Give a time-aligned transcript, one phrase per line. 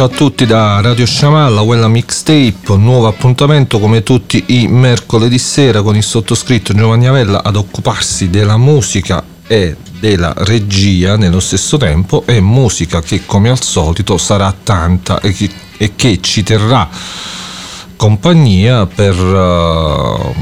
[0.00, 5.82] Ciao a tutti da Radio Sciamalla, quella mixtape, nuovo appuntamento come tutti i mercoledì sera
[5.82, 12.22] con il sottoscritto Giovanni Avella ad occuparsi della musica e della regia nello stesso tempo
[12.24, 16.88] e musica che come al solito sarà tanta e che, e che ci terrà
[17.94, 20.34] compagnia per, uh,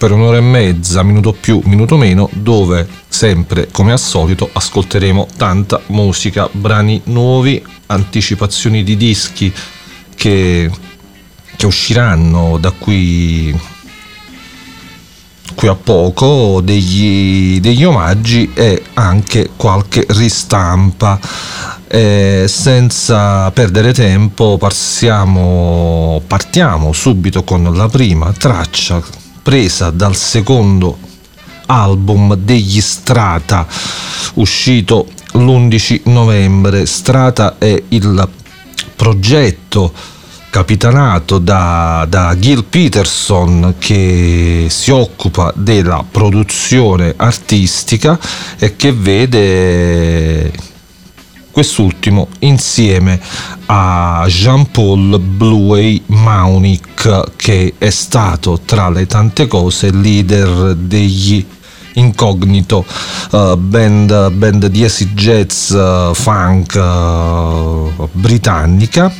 [0.00, 5.78] per un'ora e mezza, minuto più, minuto meno, dove sempre come al solito ascolteremo tanta
[5.88, 9.52] musica, brani nuovi anticipazioni di dischi
[10.14, 10.70] che,
[11.54, 13.54] che usciranno da qui,
[15.54, 21.20] qui a poco, degli, degli omaggi e anche qualche ristampa.
[21.88, 30.98] Eh, senza perdere tempo passiamo, partiamo subito con la prima traccia presa dal secondo
[31.66, 33.66] album degli Strata
[34.34, 36.86] uscito l'11 novembre.
[36.86, 38.28] Strata è il
[38.96, 39.92] progetto
[40.50, 48.18] capitanato da, da, Gil Peterson che si occupa della produzione artistica
[48.58, 50.52] e che vede
[51.50, 53.20] quest'ultimo insieme
[53.66, 61.44] a Jean-Paul Bluey Maunick che è stato tra le tante cose leader degli
[61.94, 62.84] Incognito,
[63.32, 69.12] uh, band, band di acid jazz uh, funk uh, britannica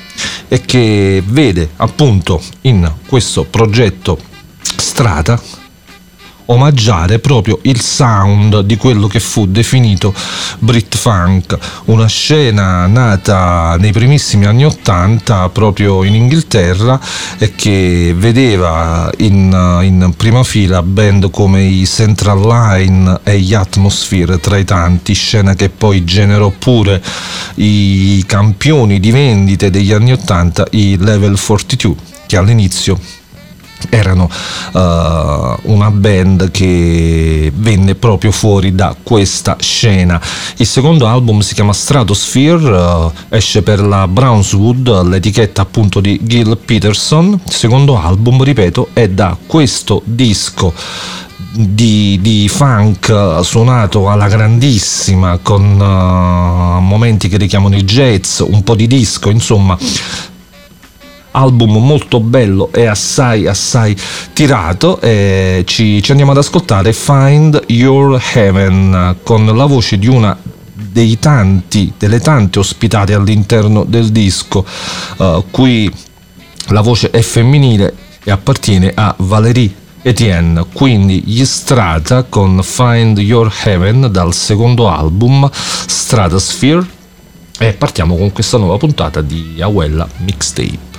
[0.46, 4.18] e che vede appunto in questo progetto
[4.76, 5.59] Strata
[6.50, 10.12] omaggiare proprio il sound di quello che fu definito
[10.58, 11.56] Brit Funk,
[11.86, 17.00] una scena nata nei primissimi anni Ottanta proprio in Inghilterra
[17.38, 24.38] e che vedeva in, in prima fila band come i Central Line e gli Atmosphere
[24.38, 27.02] tra i tanti, scena che poi generò pure
[27.56, 31.94] i campioni di vendite degli anni Ottanta, i Level 42,
[32.26, 33.19] che all'inizio
[33.88, 34.28] erano
[34.72, 40.20] uh, una band che venne proprio fuori da questa scena.
[40.56, 46.58] Il secondo album si chiama Stratosphere, uh, esce per la Brownswood, l'etichetta appunto di Gil
[46.62, 47.40] Peterson.
[47.46, 50.72] Il secondo album, ripeto, è da questo disco.
[51.52, 58.76] Di, di, funk suonato alla grandissima con uh, momenti che richiamano il jazz, un po'
[58.76, 59.76] di disco, insomma
[61.32, 63.96] album molto bello e assai assai
[64.32, 70.36] tirato e ci, ci andiamo ad ascoltare Find Your Heaven con la voce di una
[70.90, 74.64] dei tanti, delle tante ospitate all'interno del disco.
[75.16, 75.90] Uh, qui
[76.68, 83.52] la voce è femminile e appartiene a Valérie Etienne, quindi gli Strata con Find Your
[83.64, 86.98] Heaven dal secondo album Stratosphere.
[87.58, 90.89] E partiamo con questa nuova puntata di Awella Mixtape.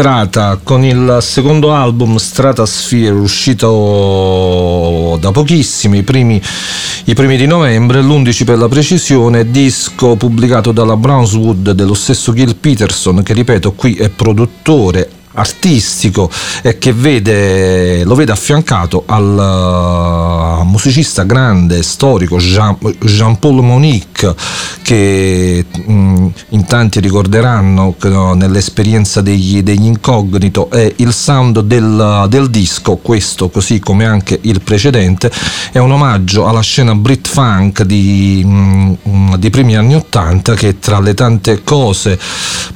[0.00, 6.40] Strata con il secondo album Stratasphere uscito da pochissimi, i primi,
[7.04, 12.56] i primi di novembre, l'11 per la precisione, disco pubblicato dalla Brownswood dello stesso Gil
[12.56, 16.30] Peterson che ripeto qui è produttore artistico
[16.62, 24.34] e che vede, lo vede affiancato al uh, musicista grande, storico Jean, Jean-Paul Monique
[24.90, 32.50] che mh, in tanti ricorderanno no, nell'esperienza degli, degli, incognito è il sound del, del,
[32.50, 35.30] disco, questo così come anche il precedente,
[35.70, 38.44] è un omaggio alla scena Brit Funk di,
[39.38, 42.18] dei primi anni Ottanta che tra le tante cose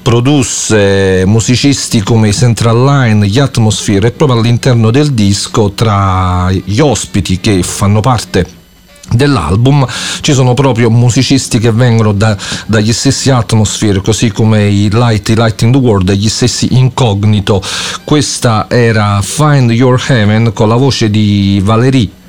[0.00, 6.78] produsse musicisti come i Central Line, gli Atmosphere e proprio all'interno del disco tra gli
[6.78, 8.62] ospiti che fanno parte
[9.11, 9.87] dell'album
[10.21, 15.35] ci sono proprio musicisti che vengono da, dagli stessi Atmosphere così come i Light, i
[15.35, 17.63] Light in the World gli stessi Incognito
[18.05, 22.23] questa era Find Your Heaven con la voce di Valérie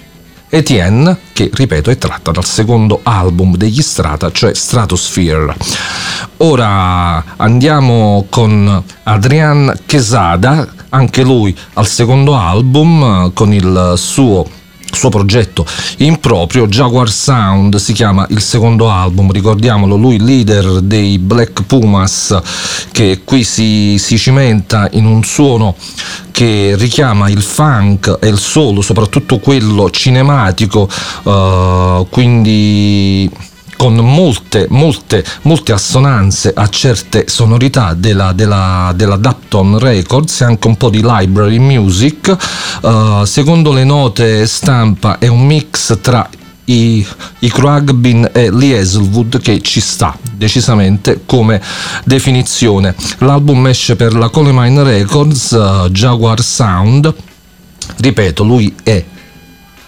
[0.48, 5.54] Etienne, che ripeto è tratta dal secondo album degli Strata, cioè Stratosphere.
[6.38, 14.48] Ora andiamo con Adrian Quesada, anche lui al secondo album con il suo
[14.92, 15.66] suo progetto
[15.98, 22.38] in proprio, Jaguar Sound si chiama il secondo album, ricordiamolo, lui leader dei Black Pumas
[22.92, 25.76] che qui si, si cimenta in un suono
[26.32, 30.90] che richiama il funk e il solo, soprattutto quello cinematico,
[31.24, 33.30] uh, quindi
[33.76, 40.68] con molte, molte, molte assonanze a certe sonorità della, della, della Dapton Records e anche
[40.68, 42.36] un po' di library music.
[42.82, 46.28] Uh, secondo le note stampa è un mix tra
[46.66, 47.06] i,
[47.40, 51.62] i Cragbin e Lee Hazelwood che ci sta decisamente come
[52.04, 52.96] definizione.
[53.20, 57.14] L'album esce per la Colemine Records, uh, Jaguar Sound.
[57.98, 59.04] Ripeto, lui è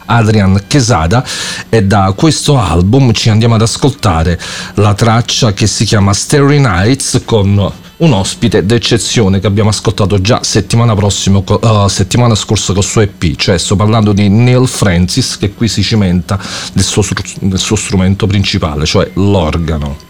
[0.08, 1.24] Adrian Quesada
[1.70, 4.40] e da questo album ci andiamo ad ascoltare
[4.76, 10.44] la traccia che si chiama Starry Nights con un ospite d'eccezione che abbiamo ascoltato già
[10.44, 15.38] settimana, prossima, uh, settimana scorsa con il suo EP, cioè sto parlando di Neil Francis
[15.38, 16.40] che qui si cimenta
[16.74, 17.04] nel suo,
[17.40, 20.07] nel suo strumento principale, cioè l'organo.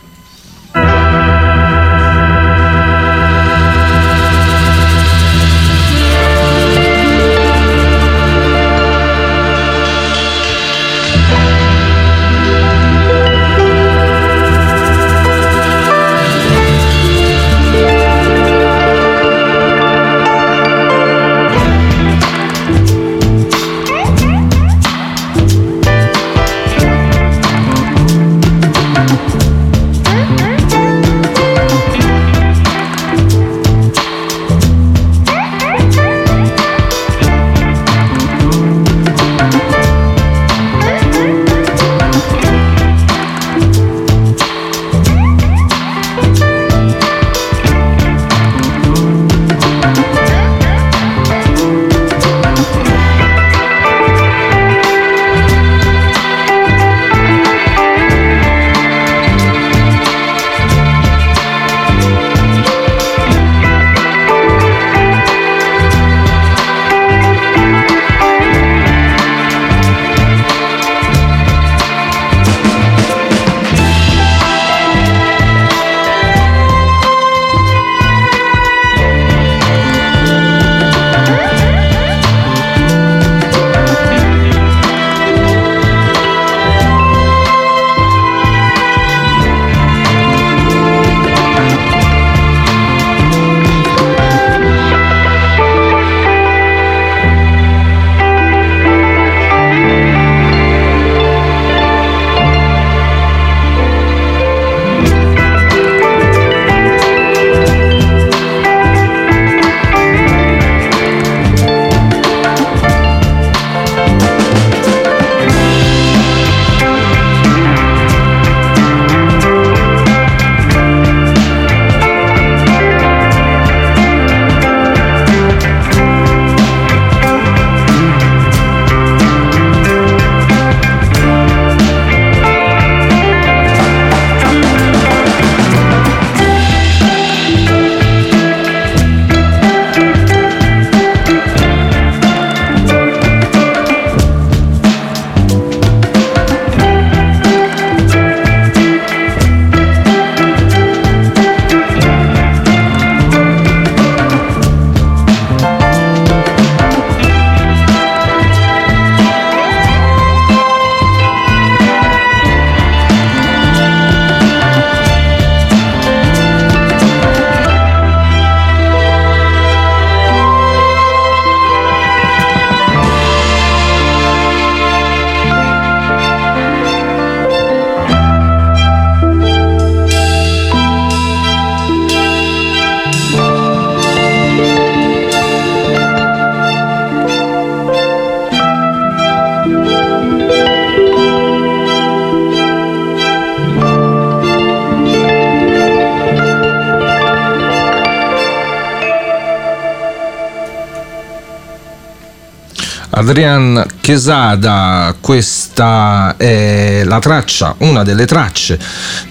[203.29, 208.79] Adrian Chesada, questa è la traccia, una delle tracce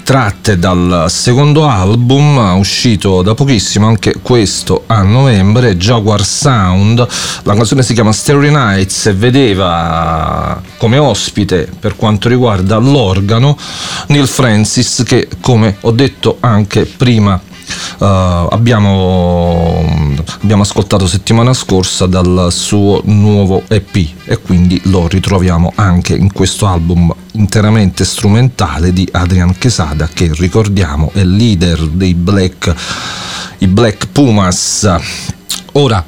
[0.02, 7.06] tratte dal secondo album uscito da pochissimo, anche questo a novembre, Jaguar Sound.
[7.44, 13.56] La canzone si chiama Starry Nights e vedeva come ospite per quanto riguarda l'organo
[14.08, 17.40] Neil Francis che come ho detto anche prima
[17.98, 19.84] Uh, abbiamo,
[20.42, 26.66] abbiamo, ascoltato settimana scorsa dal suo nuovo EP e quindi lo ritroviamo anche in questo
[26.66, 32.74] album interamente strumentale di Adrian Quesada che ricordiamo è leader dei Black,
[33.58, 34.88] i Black Pumas.
[35.72, 36.02] Ora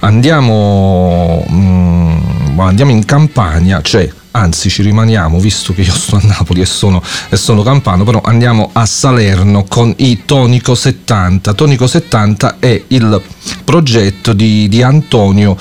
[0.00, 6.60] andiamo, mm, andiamo in campagna, cioè anzi ci rimaniamo visto che io sto a Napoli
[6.60, 12.58] e sono, e sono campano però andiamo a Salerno con i Tonico 70 Tonico 70
[12.58, 13.22] è il
[13.64, 15.56] progetto di, di Antonio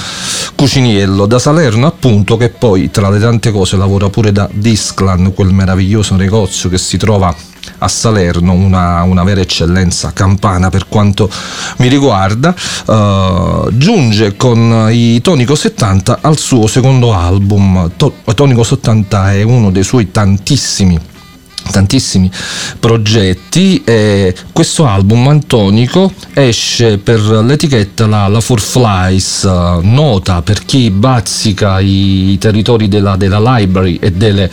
[0.55, 1.25] Cuciniello.
[1.25, 6.15] Da Salerno appunto che poi tra le tante cose lavora pure da Disclan quel meraviglioso
[6.15, 7.33] negozio che si trova
[7.79, 11.29] a Salerno, una, una, vera eccellenza campana per quanto
[11.77, 12.53] mi riguarda,
[12.85, 17.91] uh, giunge con i Tonico 70 al suo secondo album.
[17.97, 21.13] To- Tonico 70 è uno dei suoi tantissimi
[21.71, 22.29] tantissimi
[22.79, 29.43] progetti e questo album antonico esce per l'etichetta la, la Four Flies
[29.81, 34.49] nota per chi bazzica i territori della, della library e delle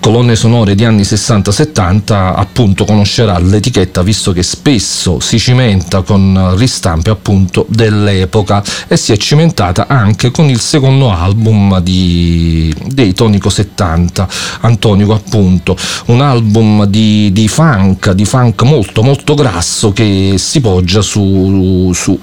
[0.00, 7.10] colonne sonore di anni 60-70 appunto conoscerà l'etichetta visto che spesso si cimenta con ristampe
[7.10, 14.28] appunto dell'epoca e si è cimentata anche con il secondo album di, dei Tonico 70
[14.60, 21.02] Antonico appunto un album di, di funk di funk molto molto grasso che si poggia
[21.02, 22.18] su, su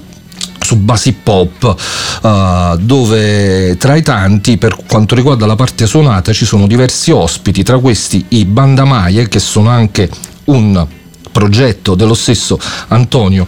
[0.68, 1.76] su basi pop
[2.20, 7.62] uh, dove tra i tanti per quanto riguarda la parte suonata ci sono diversi ospiti
[7.62, 10.10] tra questi i Bandamaie che sono anche
[10.44, 10.86] un
[11.32, 13.46] progetto dello stesso Antonio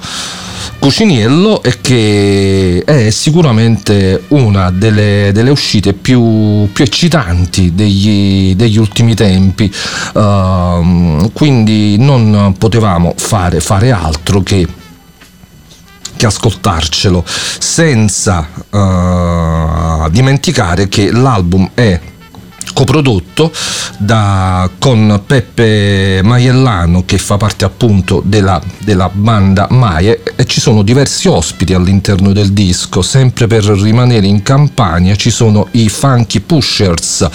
[0.78, 9.14] Cuciniello e che è sicuramente una delle, delle uscite più, più eccitanti degli, degli, ultimi
[9.14, 9.70] tempi.
[10.14, 14.66] Uh, quindi non potevamo fare, fare altro che
[16.20, 21.98] che ascoltarcelo senza uh, dimenticare che l'album è
[22.72, 23.52] coprodotto
[23.98, 30.82] da, con Peppe Maiellano che fa parte appunto della, della banda Maie e ci sono
[30.82, 33.02] diversi ospiti all'interno del disco.
[33.02, 37.28] Sempre per rimanere in campagna ci sono i Funky Pushers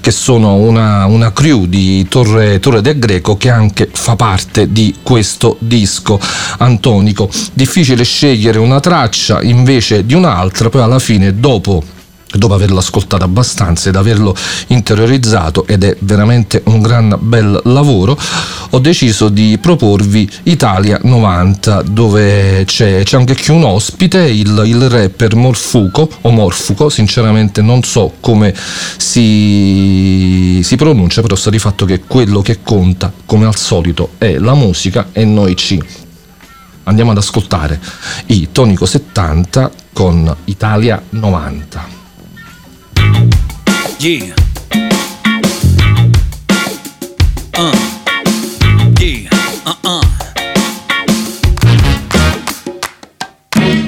[0.00, 4.96] che sono una, una crew di Torre, Torre del Greco che anche fa parte di
[5.02, 6.20] questo disco
[6.58, 7.28] antonico.
[7.52, 11.82] Difficile scegliere una traccia invece di un'altra poi alla fine dopo
[12.38, 14.34] dopo averlo ascoltato abbastanza ed averlo
[14.68, 18.18] interiorizzato ed è veramente un gran bel lavoro
[18.70, 24.88] ho deciso di proporvi Italia 90 dove c'è, c'è anche qui un ospite il, il,
[24.88, 28.54] rapper Morfuco o Morfuco sinceramente non so come
[28.96, 34.38] si, si pronuncia però sta di fatto che quello che conta come al solito è
[34.38, 35.82] la musica e noi ci
[36.84, 37.78] andiamo ad ascoltare
[38.26, 42.01] i Tonico 70 con Italia 90
[43.98, 44.34] Yeah.
[47.56, 47.72] Uh.
[49.64, 50.00] Uh-uh.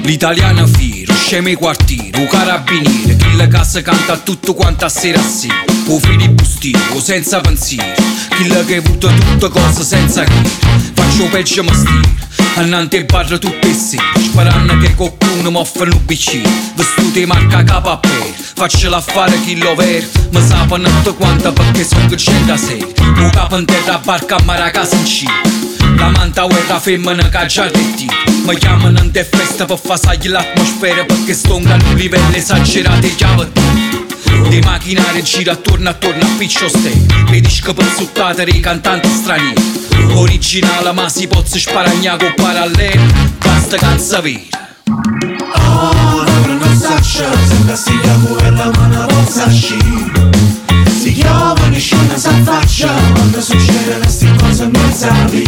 [0.03, 5.63] L'italiano fiero, scemo i quartieri, un carabiniere, la casa canta tutto quanto a sera sera.
[5.87, 7.93] O filibustiero, senza pensiero,
[8.37, 10.49] chi che butta tutte cose senza chiedere.
[10.93, 12.15] Faccio peggio mestiere,
[12.55, 17.63] annante il bar tutte e sere, sparando che qualcuno mi offre un bicchiere, vestuti marca
[17.63, 18.33] capo a pelle.
[18.55, 20.07] Faccela fare chi lo ver.
[20.31, 22.93] Mi sapano tutto quanto perché sono c'è da sé.
[23.17, 25.31] Un capo in terra barca ma la casa in cielo
[25.97, 28.07] La manta guerra femmina che già ti
[28.45, 33.51] Mi chiamano in festa per fare l'atmosfera Perché sto un livello esagerato e chiave
[34.49, 37.05] di macchinari gira attorno attorno a piccio stay.
[37.29, 39.83] Le dische pezzuttate dei cantanti stranieri
[40.13, 43.01] Originale ma si può sparagna con parallelo
[43.39, 44.41] Basta canza vera
[45.57, 46.23] Oh,
[46.79, 49.77] saccia Sembra si chiama ma una volta sci
[50.99, 55.43] Si chiama nessuno sa faccia Quando succede queste cose non sapi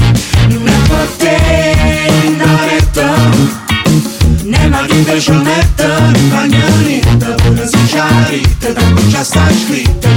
[0.47, 3.66] Non è per te in retta Ne ma
[4.87, 10.09] chi invece metta Non cambia niente Pure se c'è la ritta Tanto già sta scritta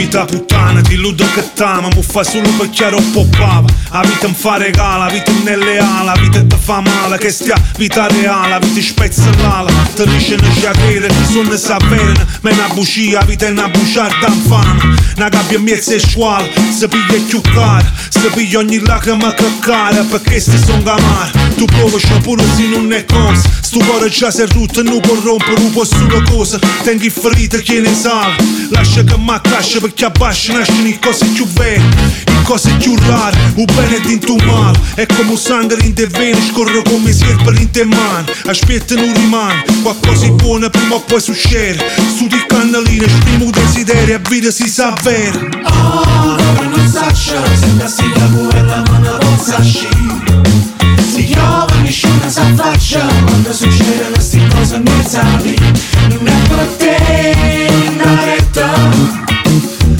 [0.00, 3.68] Non è così Vita puttana ti quando da cattama mu fa solo per chiaro poppava
[3.90, 7.30] La vita mi fa regala, la vita nelle ala La vita ti fa male, che
[7.30, 12.50] stia vita reale La vita spezza l'ala, ti riesce a sciacere Ti sono sapere, ma
[12.50, 17.40] una bucia, vita è una buciarda infame Una gabbia mezza e squale, si piglia più
[17.40, 22.66] cara Si piglia ogni lacrima che cara Perché si sono gamare Tu provi pure se
[22.66, 26.58] non è cosa Sto cuore già è rotto, non può rompere, non può solo cosa
[26.82, 28.34] Tengo ferite che ne sale
[28.70, 31.80] Lascia che mi accascia perché abbascia nascono le cose più vere
[32.24, 36.08] Le cose più rare, un bene dentro un male È come un sangue in te
[36.08, 41.00] vene, scorre come sierpe in te mani Aspetta non rimane, qualcosa di buono prima o
[41.02, 41.78] poi succede.
[42.16, 48.02] Su di cannaline, esprimo desiderio e vita si sa vera Oh, non saccia, sembra si
[48.16, 56.48] la la mano rossa Si chiama nessuno sa faccia Quando succedono queste cose Non è
[56.48, 59.18] per te, una retta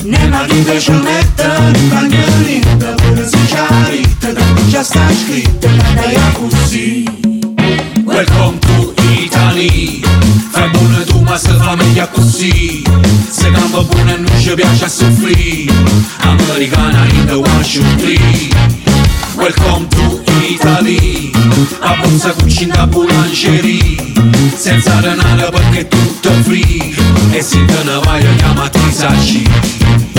[0.02, 1.70] nella vita c'è metta
[2.96, 7.04] Pure se c'è ritta, tanto già sta scritta Dai a così
[8.04, 10.00] Welcome to Italy
[10.50, 12.82] Fai buona tu ma se fa meglio così
[13.30, 15.72] Se gamba buona non ci piace a soffrire
[16.20, 18.50] Americana in the one two three.
[19.36, 20.19] Welcome to
[20.80, 21.30] Italy
[21.80, 23.96] A bozza cucina boulangerie
[24.54, 26.94] Senza denaro perché tutto free
[27.32, 30.09] E se te ne vai chiamati saci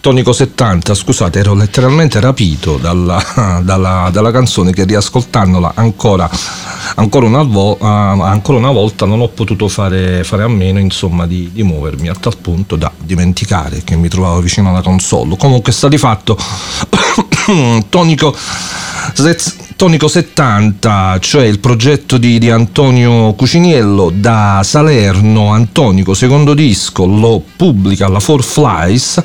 [0.00, 3.20] Tonico 70, scusate, ero letteralmente rapito dalla,
[3.64, 6.30] dalla, dalla canzone che riascoltandola ancora,
[6.94, 11.26] ancora, una vo, uh, ancora, una volta non ho potuto fare, fare a meno insomma,
[11.26, 15.36] di, di, muovermi a tal punto da dimenticare che mi trovavo vicino alla console.
[15.36, 16.38] Comunque sta di fatto
[17.88, 18.36] Tonico
[19.76, 27.42] Tonico 70, cioè il progetto di, di, Antonio Cuciniello da Salerno, Antonico, secondo disco, lo
[27.56, 29.22] pubblica la Four Flies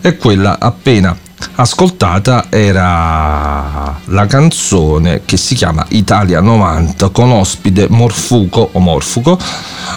[0.00, 1.16] e quella appena
[1.56, 9.38] ascoltata era la canzone che si chiama Italia 90 con ospite Morfuco o Morfuco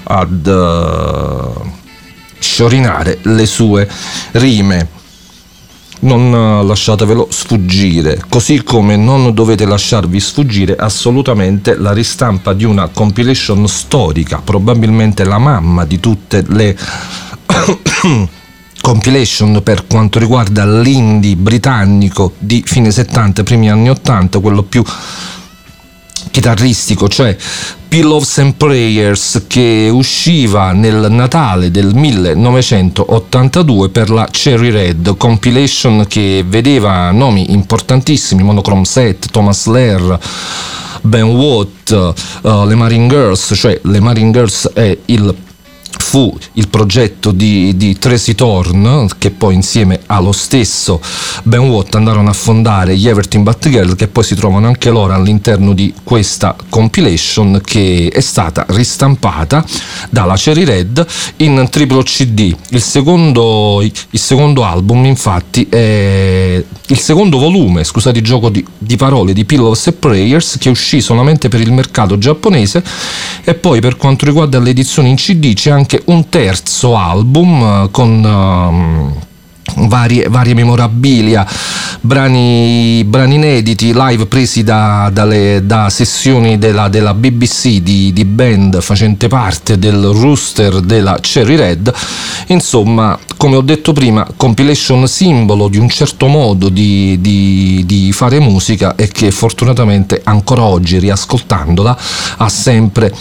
[0.03, 1.71] ad uh,
[2.39, 3.87] sciorinare le sue
[4.31, 4.97] rime
[5.99, 12.87] non eh, lasciatevelo sfuggire, così come non dovete lasciarvi sfuggire assolutamente la ristampa di una
[12.87, 16.77] compilation storica, probabilmente la mamma di tutte le
[18.81, 24.83] compilation per quanto riguarda l'indie britannico di fine 70, primi anni 80, quello più
[26.31, 27.35] chitarristico, cioè
[27.87, 36.43] Pillows and Prayers che usciva nel Natale del 1982 per la Cherry Red compilation che
[36.47, 40.19] vedeva nomi importantissimi, Monochrome Set, Thomas Lair,
[41.01, 45.35] Ben Watt, uh, le Marine Girls, cioè le Marine Girls è il
[46.09, 50.99] fu il progetto di, di Tracy Thorn che poi insieme allo stesso
[51.43, 55.73] Ben Watt andarono a fondare gli Everton Batgirl che poi si trovano anche loro all'interno
[55.73, 59.63] di questa compilation che è stata ristampata
[60.09, 61.05] dalla Cherry Red
[61.37, 68.25] in triplo CD il secondo, il secondo album infatti è il secondo volume scusate il
[68.25, 72.83] gioco di, di parole di Pillows and Prayers che uscì solamente per il mercato giapponese
[73.43, 77.87] e poi per quanto riguarda le edizioni in CD c'è anche un terzo album eh,
[77.91, 79.13] con um,
[79.87, 81.45] varie, varie, memorabilia,
[82.01, 88.81] brani, brani, inediti, live presi da, dalle, da sessioni della, della BBC di, di, band
[88.81, 91.93] facente parte del rooster della Cherry Red.
[92.47, 98.39] Insomma, come ho detto prima, compilation simbolo di un certo modo di, di, di fare
[98.39, 101.97] musica e che fortunatamente ancora oggi, riascoltandola,
[102.37, 103.13] ha sempre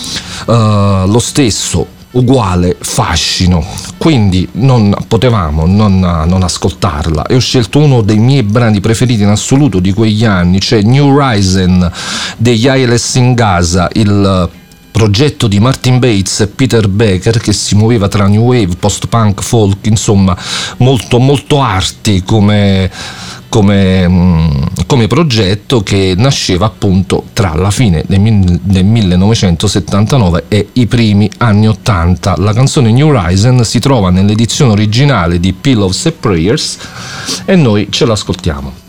[0.47, 3.65] uh, lo stesso uguale fascino,
[3.99, 7.27] quindi non potevamo non, non, ascoltarla.
[7.27, 11.19] E ho scelto uno dei miei brani preferiti in assoluto di quegli anni, cioè New
[11.19, 11.91] Risen
[12.37, 14.49] degli Ailes in Gaza, il
[14.91, 19.87] progetto di Martin Bates e Peter Becker che si muoveva tra new wave, post-punk, folk,
[19.87, 20.37] insomma
[20.79, 22.91] molto molto arti come
[23.49, 24.49] come, mm,
[24.87, 31.69] come, progetto che nasceva appunto tra la fine del, del 1979 e i primi anni
[31.69, 32.35] 80.
[32.39, 36.79] La canzone New Horizon si trova nell'edizione originale di Pillows and Prayers
[37.45, 38.88] e noi ce l'ascoltiamo.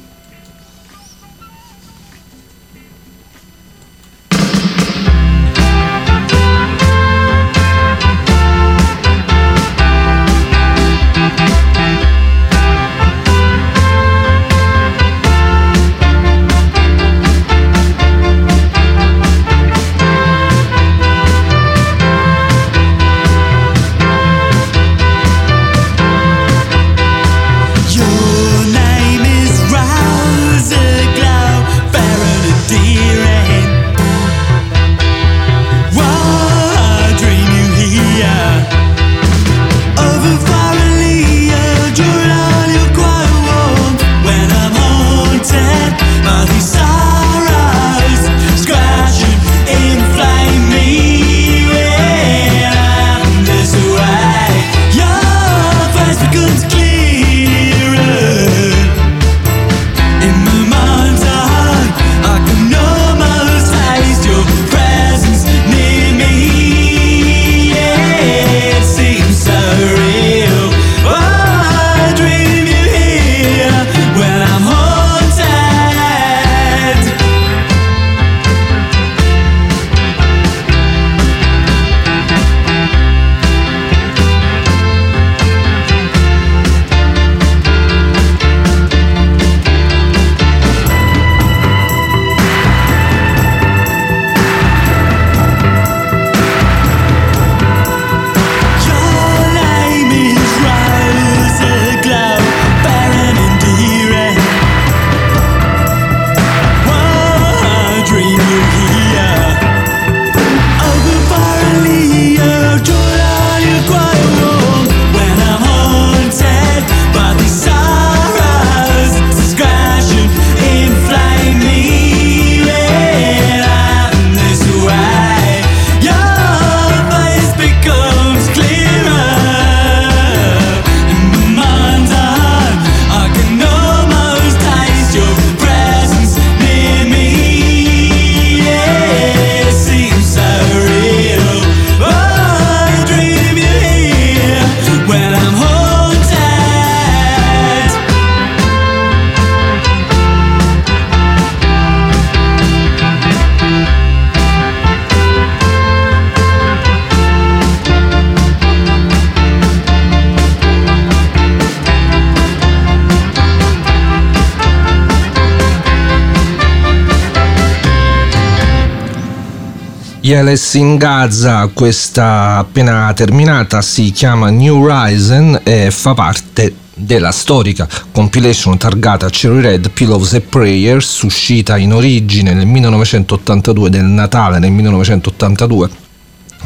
[170.29, 177.89] Yeles in Gaza, questa appena terminata, si chiama New Horizon e fa parte della storica
[178.11, 184.69] compilation targata Cherry Red Pillows and Prayers, uscita in origine nel 1982, del Natale nel
[184.69, 185.89] 1982,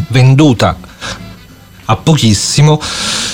[0.10, 0.78] venduta
[1.86, 2.82] a pochissimo,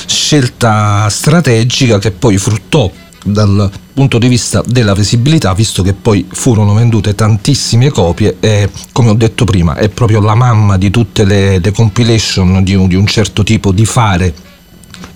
[0.06, 2.92] scelta strategica che poi fruttò
[3.24, 9.10] dal punto di vista della visibilità, visto che poi furono vendute tantissime copie e come
[9.10, 12.96] ho detto prima è proprio la mamma di tutte le, le compilation di un, di
[12.96, 14.34] un, certo tipo di fare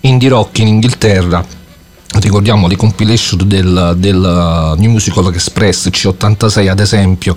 [0.02, 1.46] indie rock in Inghilterra.
[2.16, 7.36] Ricordiamo le compilation del, del New Musical Express C86 ad esempio,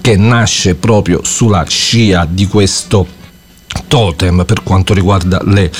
[0.00, 3.06] che nasce proprio sulla scia di questo
[3.88, 5.70] totem per quanto riguarda le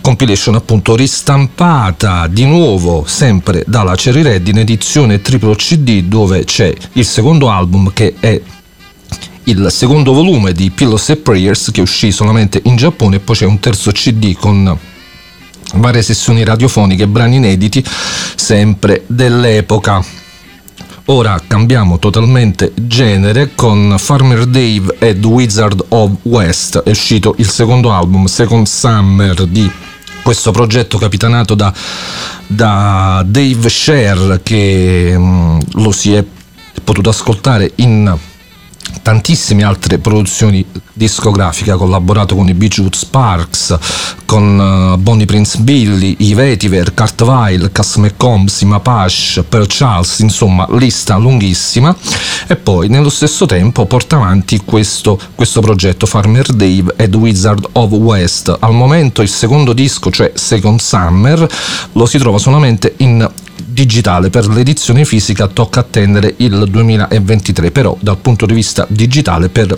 [0.00, 6.74] compilation appunto ristampata di nuovo sempre dalla Cherry Red in edizione triplo CD dove c'è
[6.92, 8.40] il secondo album che è
[9.44, 13.46] il secondo volume di Pillows and Prayers che uscì solamente in Giappone e poi c'è
[13.46, 14.76] un terzo CD con
[15.74, 17.84] varie sessioni radiofoniche, brani inediti
[18.34, 20.04] sempre dell'epoca.
[21.10, 27.90] Ora cambiamo totalmente genere con Farmer Dave ed Wizard of West, è uscito il secondo
[27.92, 29.70] album, Second Summer di
[30.22, 31.72] questo progetto capitanato da,
[32.46, 36.22] da Dave Sher che mh, mm, lo si è
[36.84, 38.14] potuto ascoltare in
[39.02, 43.78] tantissime altre produzioni discografiche, ha collaborato con i Beachwood Sparks,
[44.24, 50.18] con uh, Bonnie Prince Billy, i Vetiver, Kurt Weill, Cass McCombs, i Mapache, Pearl Charles,
[50.18, 51.94] insomma lista lunghissima
[52.46, 57.90] e poi nello stesso tempo porta avanti questo, questo progetto Farmer Dave ed Wizard of
[57.92, 58.54] West.
[58.58, 61.46] Al momento il secondo disco, cioè Second Summer,
[61.92, 63.28] lo si trova solamente in
[63.64, 64.30] digitale.
[64.30, 69.76] Per l'edizione fisica tocca attendere il 2023 però dal punto di vista digitale per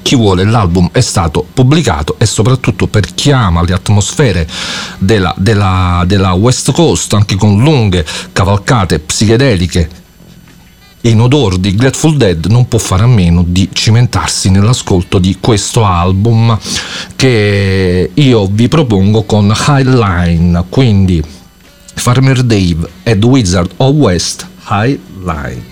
[0.00, 4.48] chi vuole l'album è stato pubblicato e soprattutto per chi ama le atmosfere
[4.98, 10.00] della, della, della West Coast anche con lunghe cavalcate psichedeliche
[11.02, 15.84] in odor di Grateful Dead non può fare a meno di cimentarsi nell'ascolto di questo
[15.84, 16.56] album
[17.16, 21.22] che io vi propongo con Highline quindi
[21.96, 25.71] Farmer Dave ed Wizard of West High Line.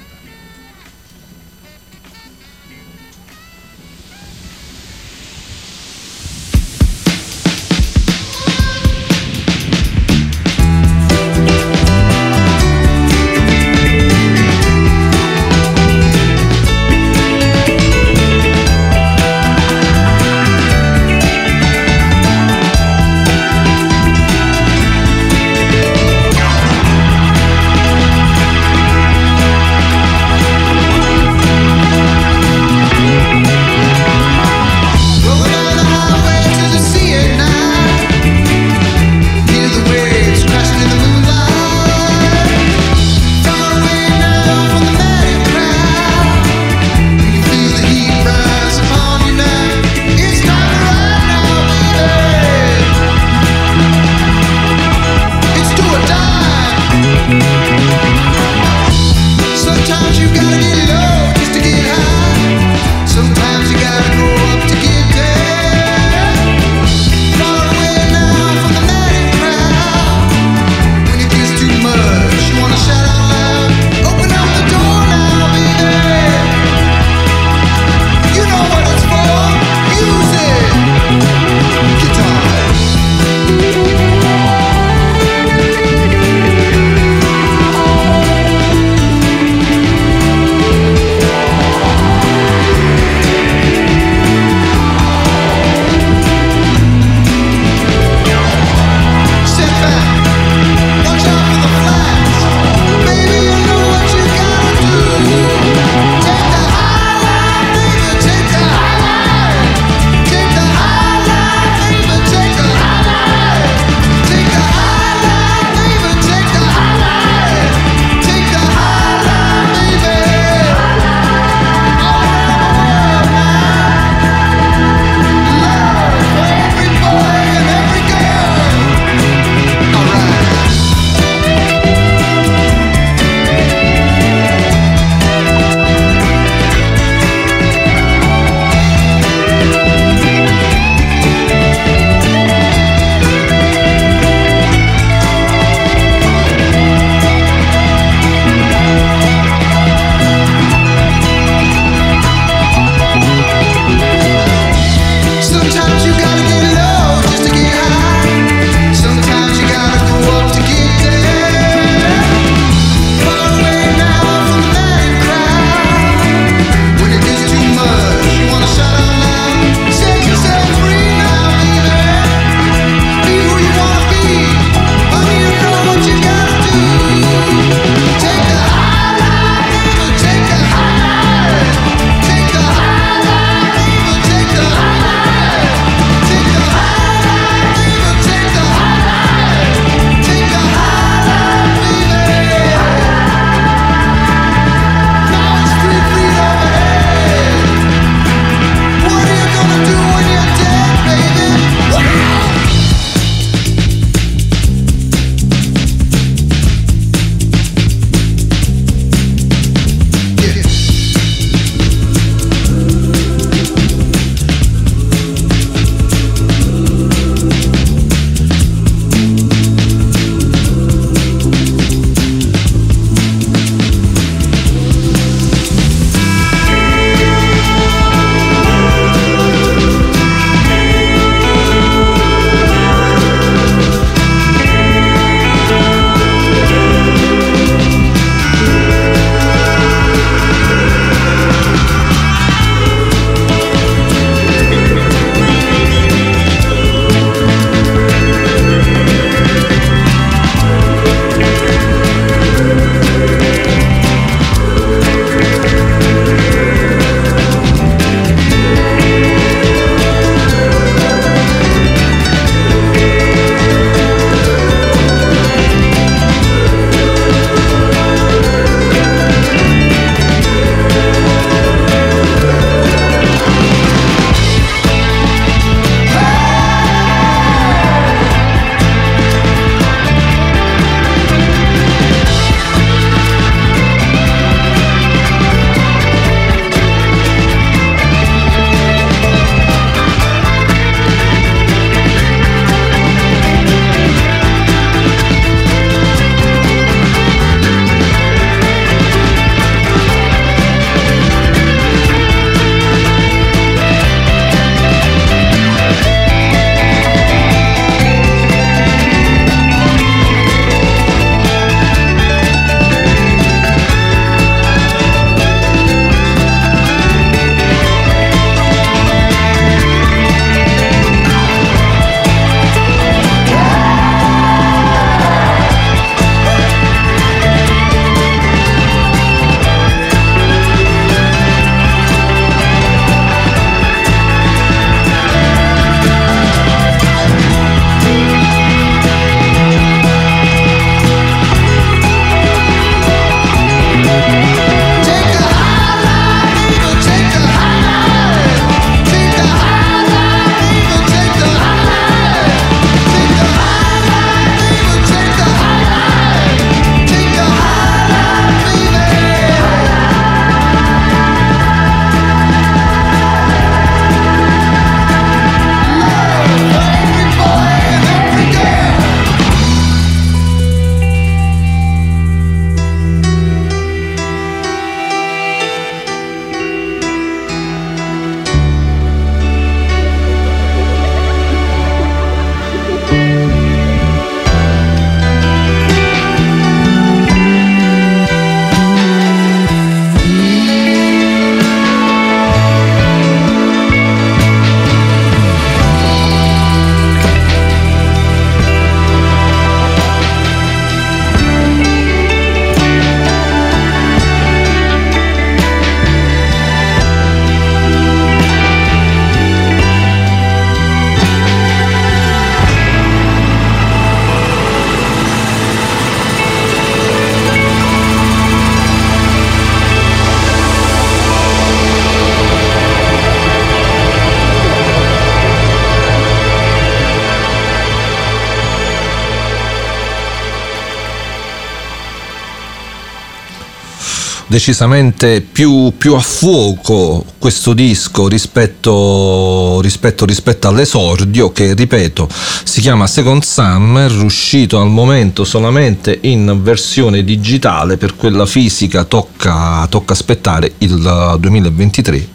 [434.50, 442.28] Decisamente più, più, a fuoco questo disco rispetto, rispetto, rispetto, all'esordio che ripeto
[442.64, 449.86] si chiama Second Summer uscito al momento solamente in versione digitale per quella fisica tocca,
[449.88, 452.28] tocca aspettare il 2023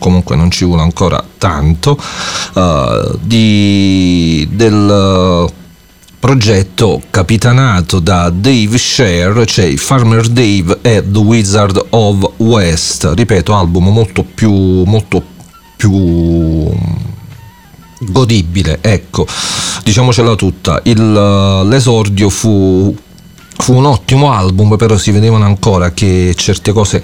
[0.00, 1.96] comunque non ci vuole ancora tanto
[2.54, 5.48] uh, di, del
[6.22, 13.88] progetto capitanato da Dave Share, cioè Farmer Dave e The Wizard of West, ripeto, album
[13.88, 14.52] molto più,
[14.84, 15.20] molto
[15.74, 16.70] più
[17.98, 19.26] godibile, ecco,
[19.82, 22.96] diciamocela tutta, Il, l'esordio fu,
[23.56, 27.02] fu un ottimo album, però si vedevano ancora che certe cose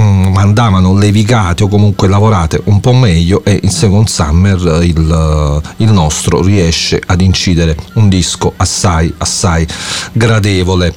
[0.00, 5.92] Mm, andavano levigate o comunque lavorate un po' meglio e in Second Summer il, il,
[5.92, 9.66] nostro riesce ad incidere un disco assai assai
[10.12, 10.94] gradevole.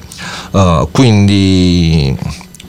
[0.52, 2.16] Uh, quindi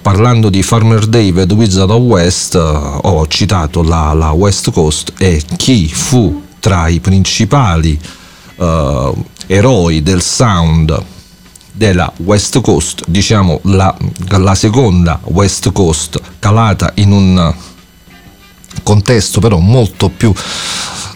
[0.01, 5.41] parlando di Farmer David Wizard of West uh, ho citato la, la, West Coast e
[5.55, 7.97] chi fu tra i principali
[8.57, 11.15] uh, eroi del sound
[11.78, 13.95] della West Coast, diciamo la,
[14.30, 17.53] la seconda West Coast calata in un
[18.84, 20.34] contesto però molto più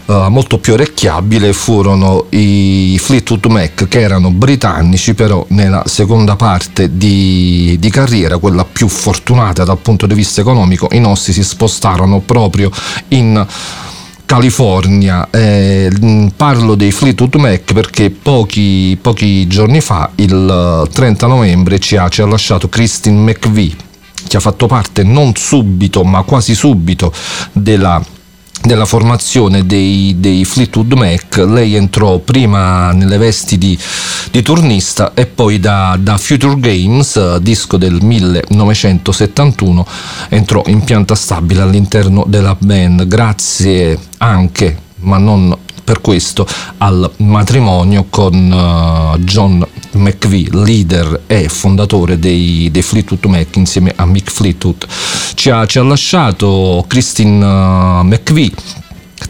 [0.04, 6.96] Uh, molto più orecchiabile furono i Fleetwood Mac che erano britannici però nella seconda parte
[6.96, 12.18] di, di, carriera quella più fortunata dal punto di vista economico i nostri si spostarono
[12.18, 12.68] proprio
[13.08, 13.46] in
[14.26, 15.28] California.
[15.30, 15.90] Eh,
[16.36, 22.22] parlo dei Fleetwood Mac perché pochi, pochi, giorni fa, il 30 novembre, ci ha, ci
[22.22, 23.74] ha lasciato Christine McVie,
[24.26, 27.12] che ha fatto parte non subito, ma quasi subito
[27.52, 28.02] della
[28.62, 33.76] della formazione dei, dei, Fleetwood Mac, lei entrò prima nelle vesti di,
[34.30, 39.86] di turnista e poi da, da, Future Games, disco del 1971,
[40.28, 46.46] entrò in pianta stabile all'interno della band, grazie anche, ma non per questo
[46.78, 54.06] al matrimonio con uh, John McVie, leader e fondatore dei, dei, Fleetwood Mac insieme a
[54.06, 54.86] Mick Fleetwood.
[55.34, 58.52] Ci ha, ci ha lasciato Christine uh, McVie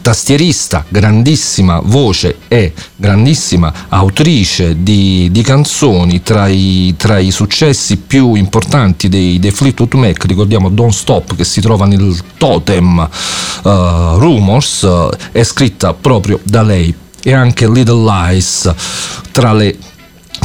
[0.00, 8.34] tastierista, grandissima voce e grandissima autrice di, di canzoni tra i, tra i, successi più
[8.34, 13.68] importanti dei, dei, Fleetwood Mac, ricordiamo Don't Stop che si trova nel totem uh,
[14.18, 16.94] Rumors, uh, è scritta proprio da lei.
[17.24, 18.74] E anche Little Lies
[19.30, 19.76] tra le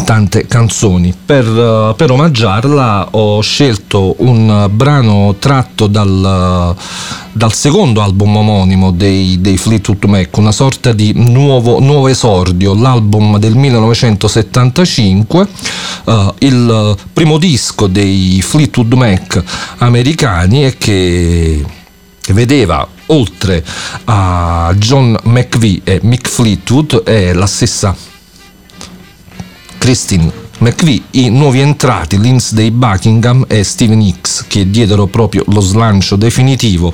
[0.03, 1.13] tante canzoni.
[1.25, 6.75] Per, uh, per, omaggiarla ho scelto un brano tratto dal,
[7.31, 13.37] dal secondo album omonimo dei, dei, Fleetwood Mac, una sorta di nuovo, nuovo esordio, l'album
[13.37, 15.47] del 1975,
[16.05, 19.43] uh, il primo disco dei Fleetwood Mac
[19.77, 21.65] americani e che
[22.29, 23.63] vedeva oltre
[24.05, 27.95] a John McVie e Mick Fleetwood e la stessa
[29.87, 36.17] Christine McVie, i nuovi entrati Lindsay Buckingham e Steven Hicks che diedero proprio lo slancio
[36.17, 36.91] definitivo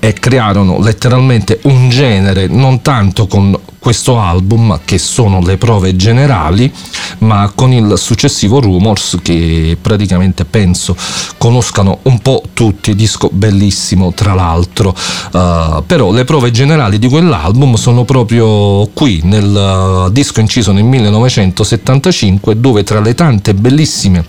[0.00, 6.72] e crearono letteralmente un genere non tanto con questo album che sono le prove generali
[7.18, 10.96] ma con il successivo Rumors che praticamente penso
[11.36, 14.94] conoscano un po' tutti disco bellissimo tra l'altro.
[15.32, 20.84] Uh, però le prove generali di quell'album sono proprio qui nel uh, disco inciso nel
[20.84, 24.24] 1975 dove tra le tante bellissime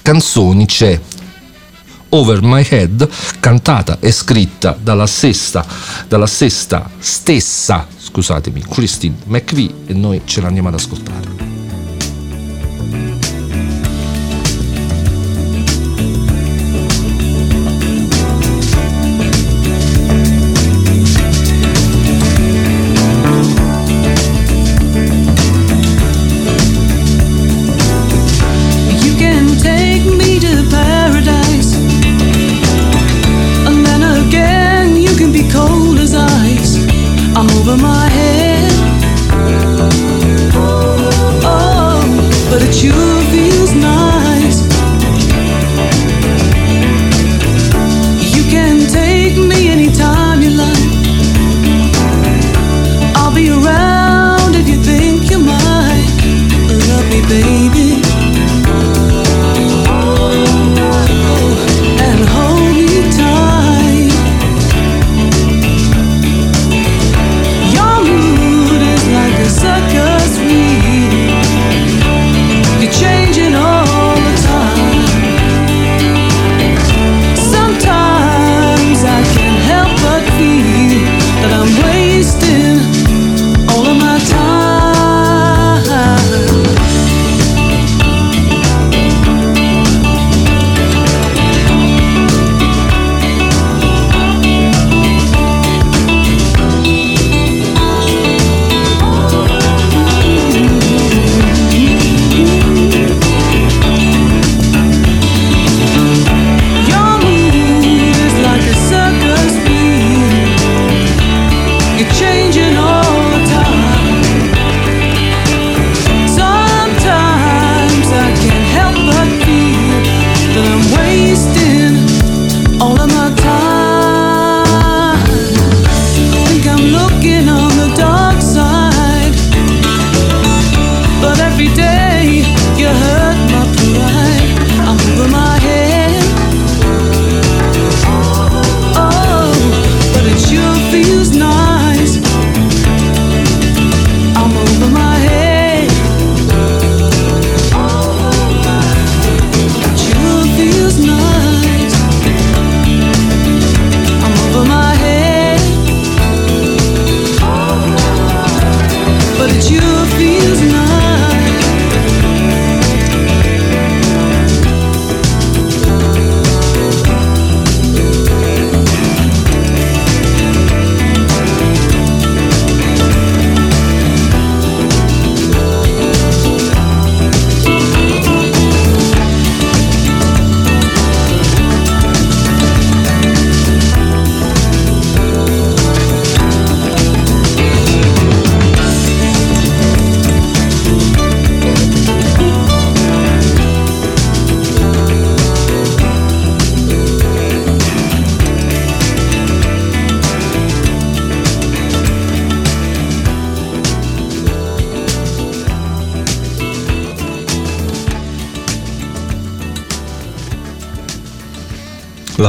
[0.00, 1.00] canzoni c'è
[2.10, 3.08] Over My Head,
[3.40, 5.64] cantata e scritta dalla sesta,
[6.08, 11.45] dalla sesta stessa, scusatemi, Christine McVie e noi ce l'andiamo ad ascoltare.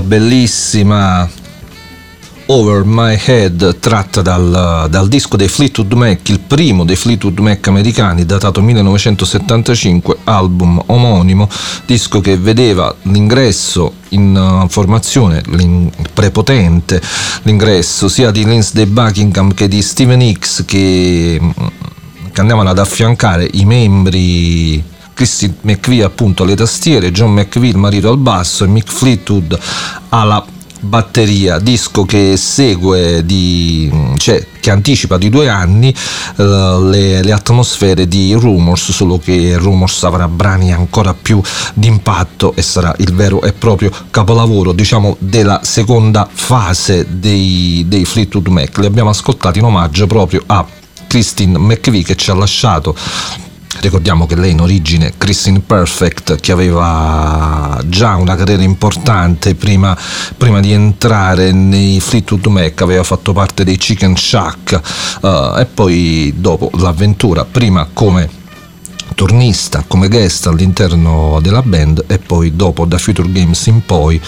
[0.08, 1.30] Bellissima
[2.50, 7.68] Over My Head tratta dal, dal, disco dei Fleetwood Mac, il primo dei Fleetwood Mac
[7.68, 11.50] americani datato 1975, album omonimo,
[11.86, 17.02] disco che vedeva l'ingresso in uh, formazione l'in- prepotente,
[17.42, 21.50] l'ingresso sia di Lindsay Buckingham che di Steven Hicks che, mm,
[22.32, 28.08] che andavano ad affiancare i membri Christy McVie appunto alle tastiere, John McVie il marito
[28.08, 29.58] al basso e Mick Fleetwood
[30.10, 30.46] alla
[30.80, 35.92] batteria, disco che segue di, cioè che anticipa di due anni
[36.36, 36.44] uh,
[36.88, 41.42] le, le, atmosfere di Rumors, solo che Rumors avrà brani ancora più
[41.74, 48.50] d'impatto e sarà il vero e proprio capolavoro, diciamo, della seconda fase dei, dei Fleetwood
[48.50, 48.78] Mac.
[48.78, 50.64] Li abbiamo ascoltati in omaggio proprio a
[51.08, 52.96] Christine McVie che ci ha lasciato
[53.80, 59.98] Ricordiamo che lei in origine, Christine Perfect, che aveva già una carriera importante prima,
[60.36, 64.82] prima di entrare nei Fleetwood Mac, aveva fatto parte dei Chicken Shack
[65.22, 68.46] uh, e poi dopo l'avventura, prima come
[69.16, 74.22] tornista come guest all'interno della band e poi dopo da Future Games in poi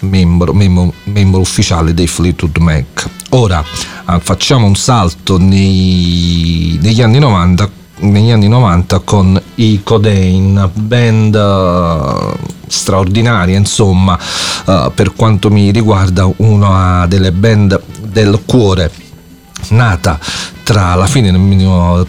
[0.00, 3.06] membro, membro, membro ufficiale dei Fleetwood Mac.
[3.30, 3.62] Ora
[4.06, 7.70] uh, facciamo un salto nei, negli anni 90
[8.00, 12.36] negli anni 90 con i Codain, band uh,
[12.66, 14.18] straordinaria, insomma,
[14.66, 19.08] uh, per quanto mi riguarda una delle band del cuore
[19.68, 20.18] nata
[20.70, 21.32] tra la, fine,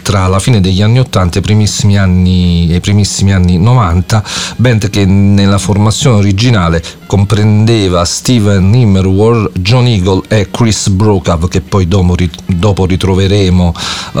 [0.02, 4.22] tra la fine, degli anni 80 e i primissimi anni, i primissimi anni 90,
[4.54, 11.88] band che nella formazione originale comprendeva Steven Immerwar, John Eagle e Chris Brokav che poi
[11.88, 13.74] dopo, ritroveremo
[14.12, 14.20] uh,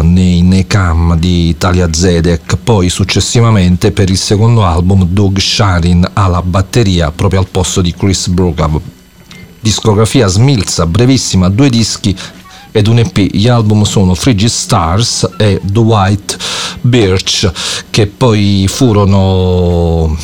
[0.00, 6.40] nei, nei, cam di Italia Zedek, poi successivamente per il secondo album Doug Sharin alla
[6.40, 8.80] batteria proprio al posto di Chris Brokav
[9.60, 12.14] discografia smilza, brevissima, due dischi
[12.76, 13.16] ed un EP.
[13.16, 16.36] Gli album sono Frigid Stars e The White
[16.80, 17.48] Birch
[17.88, 20.18] che poi furono,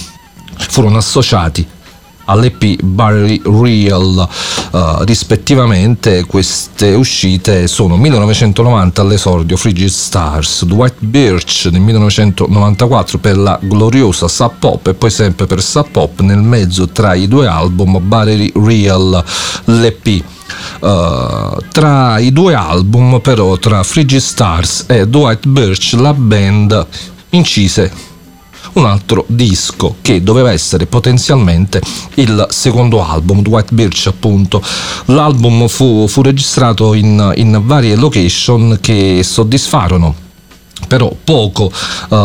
[0.57, 1.65] furono associati
[2.25, 4.29] all'EP Barry Real
[4.71, 13.59] uh, rispettivamente queste uscite sono 1990 all'esordio Frigid Stars White Birch nel 1994 per la
[13.61, 17.99] gloriosa Sub Pop e poi sempre per Sub Pop nel mezzo tra i due album
[18.01, 19.25] Barry Real
[19.65, 20.23] l'EP
[20.81, 26.87] Uh, tra i due album però tra Frigid Stars e Dwight Birch la band
[27.31, 28.09] incise
[28.73, 31.81] un altro disco che doveva essere potenzialmente
[32.15, 34.63] il secondo album, Dwight Birch appunto.
[35.07, 40.29] L'album fu, fu registrato in, in varie location che soddisfarono
[40.91, 42.17] però poco uh,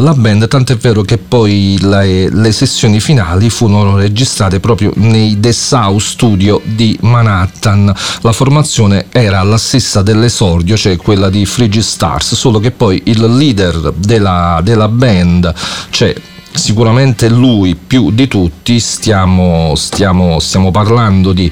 [0.00, 6.00] la band, tant'è vero che poi le, le, sessioni finali furono registrate proprio nei South
[6.00, 7.94] Studio di Manhattan.
[8.22, 13.24] La formazione era la stessa dell'esordio, cioè quella di Frigid Stars, solo che poi il
[13.36, 15.54] leader della, della band,
[15.90, 16.12] cioè
[16.52, 21.50] sicuramente lui più di tutti stiamo, stiamo, stiamo parlando di,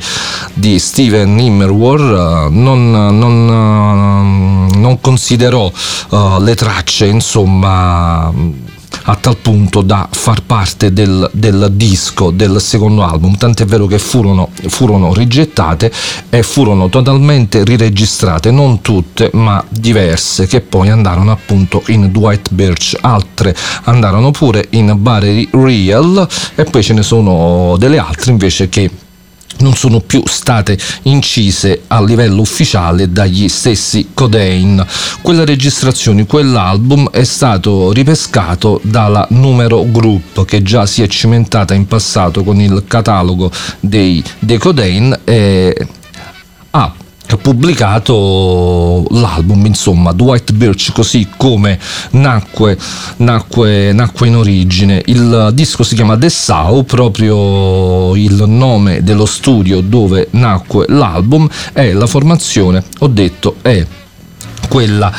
[0.55, 5.71] di Steven Immerwar non, non, non considerò
[6.11, 8.33] uh, le tracce insomma
[9.05, 13.99] a tal punto da far parte del, del disco del secondo album, tant'è vero che
[13.99, 15.91] furono, furono rigettate
[16.28, 22.97] e furono totalmente riregistrate, non tutte ma diverse, che poi andarono appunto in Dwight Birch,
[23.01, 28.91] altre andarono pure in Barry Real e poi ce ne sono delle altre invece che
[29.59, 34.85] non sono più state incise a livello ufficiale dagli stessi Codain.
[35.21, 41.87] Quella registrazione, quell'album è stato ripescato dalla Numero Group che già si è cimentata in
[41.87, 43.51] passato con il catalogo
[43.81, 45.87] dei, dei Codain e
[46.71, 46.95] ha
[47.37, 51.79] pubblicato l'album, insomma, Dwight Birch, così come
[52.12, 52.79] nacque,
[53.18, 55.03] nacque, nacque in origine.
[55.07, 61.93] Il disco si chiama The Sau, proprio il nome dello studio dove nacque l'album e
[61.93, 63.85] la formazione, ho detto, è
[64.69, 65.12] quella,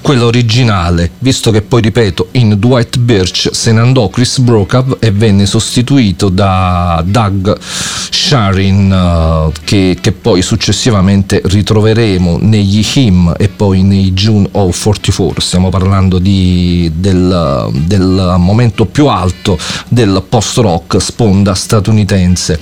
[0.00, 5.10] quella, originale, visto che poi ripeto in Dwight Birch se ne andò Chris Brokav e
[5.10, 13.82] venne sostituito da Doug Sharin uh, che, che, poi successivamente ritroveremo negli Him e poi
[13.82, 21.54] nei June of 44, stiamo parlando di, del, del momento più alto del post-rock sponda
[21.54, 22.58] statunitense.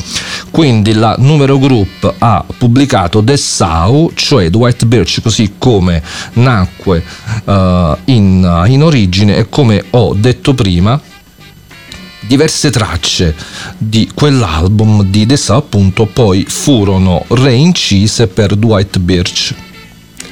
[0.51, 6.03] Quindi la Numero Group ha pubblicato The Sau, cioè Dwight Birch così come
[6.35, 7.05] nacque
[7.45, 11.01] uh, in, in origine e come ho detto prima
[12.27, 13.35] diverse tracce
[13.77, 19.55] di quell'album di The Sa appunto poi furono reincise per Dwight Birch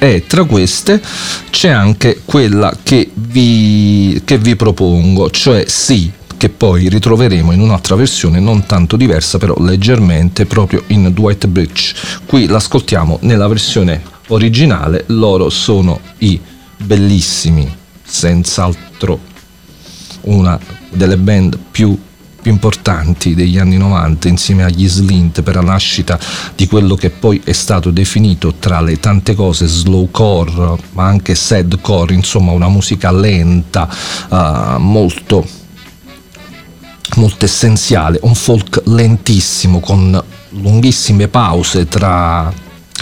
[0.03, 1.01] e tra queste
[1.49, 7.95] c'è anche quella che vi, che vi propongo, cioè sì, che poi ritroveremo in un'altra
[7.95, 11.95] versione non tanto diversa, però leggermente proprio in Dwight Bridge.
[12.25, 16.39] Qui l'ascoltiamo nella versione originale, loro sono i
[16.77, 19.19] bellissimi, senz'altro
[20.21, 20.59] una
[20.89, 21.97] delle band più
[22.43, 26.19] più importanti degli anni 90 insieme agli Slint per la nascita
[26.55, 32.13] di quello che poi è stato definito tra le tante cose slowcore ma anche sadcore
[32.13, 33.89] insomma una musica lenta
[34.27, 35.47] uh, molto
[37.15, 42.53] molto essenziale un folk lentissimo con lunghissime pause tra,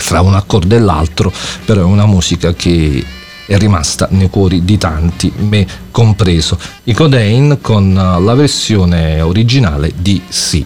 [0.04, 1.32] tra un accordo e l'altro
[1.66, 3.04] però è una musica che
[3.46, 6.58] è rimasta nei cuori di tanti, me compreso.
[6.84, 10.66] I Codain con la versione originale di Sì.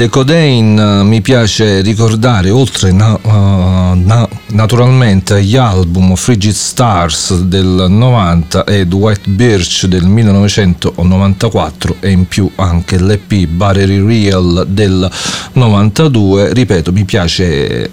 [0.00, 7.84] The Codain mi piace ricordare, oltre na- uh, na- naturalmente agli album Frigid Stars del
[7.86, 15.06] 90 ed White Birch del 1994 e in più anche l'EP Battery Real del
[15.52, 17.90] 92, ripeto, mi piace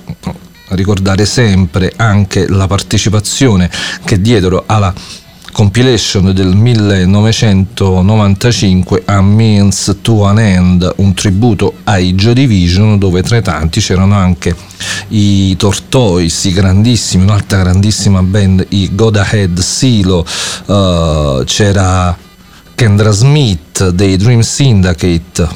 [0.69, 3.69] ricordare sempre anche la partecipazione
[4.05, 4.93] che diedero alla
[5.57, 13.37] compilation del 1995 A Means to an End, un tributo ai Joy Division dove tra
[13.37, 14.55] i tanti c'erano anche
[15.07, 20.23] i Tortoise, i grandissimi, un'altra grandissima band, i God Ahead Silo,
[20.67, 22.15] uh, c'era
[22.75, 25.47] Kendra Smith dei Dream Syndicate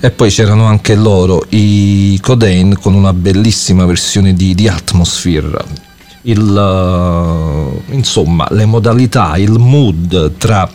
[0.00, 5.87] e poi c'erano anche loro i Codain con una bellissima versione di, di Atmosphere
[6.22, 10.68] il, uh, insomma, le modalità, il mood tra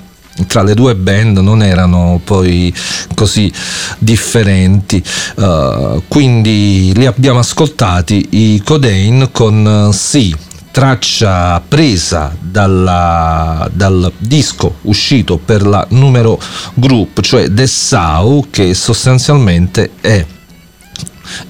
[0.48, 2.74] tra le due band non erano poi
[3.14, 3.52] così
[4.00, 5.04] differenti.
[5.36, 10.36] Uh, quindi li abbiamo ascoltati i Codain con uh, Sì
[10.72, 16.42] traccia presa dalla, dal disco uscito per la numero
[16.74, 20.26] group cioè The Sau che sostanzialmente è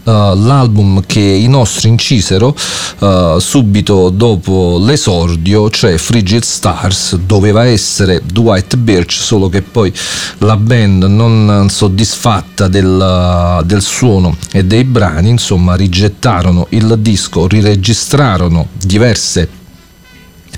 [0.03, 2.55] l'album che i nostri incisero
[2.99, 9.91] uh, subito dopo l'esordio, cioè Frigid Stars, doveva essere Dwight Birch, solo che poi
[10.39, 18.67] la band non soddisfatta del, del suono e dei brani, insomma, rigettarono il disco, riregistrarono
[18.71, 19.61] diverse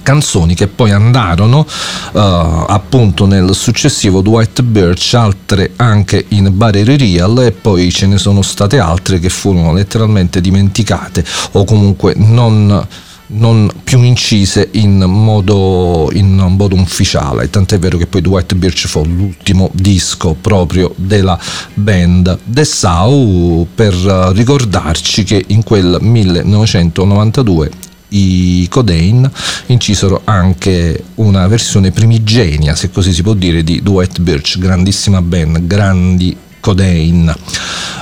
[0.05, 1.65] canzoni che poi andarono
[2.13, 8.19] uh, appunto nel successivo Dwight Birch, altre anche in Barrier Real e poi ce ne
[8.19, 12.87] sono state altre che furono letteralmente dimenticate o comunque non
[13.27, 19.03] non più incise in modo, in modo ufficiale, tant'è vero che poi Dwight Birch fu
[19.03, 21.39] l'ultimo disco proprio della
[21.73, 22.37] band.
[22.43, 27.71] The Sau per ricordarci che in quel 1992
[28.15, 29.29] i Codain
[29.67, 35.65] incisero anche una versione primigenia, se così si può dire, di Dwight Birch, grandissima band,
[35.65, 37.33] grandi Codain.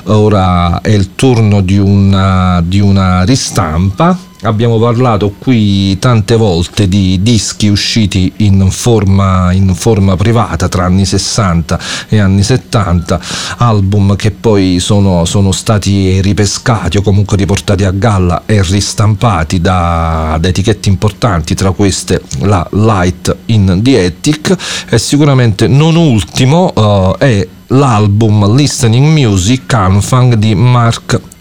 [0.06, 7.20] Ora è il turno di una, di una ristampa abbiamo parlato qui tante volte di
[7.22, 11.80] dischi usciti in forma, in forma, privata tra anni 60
[12.10, 13.20] e anni 70,
[13.58, 20.38] album che poi sono, sono stati ripescati o comunque riportati a galla e ristampati da,
[20.40, 24.56] da, etichette importanti, tra queste la Light in the Attic.
[24.90, 31.32] E sicuramente non ultimo uh, è l'album Listening Music Canfang di Mark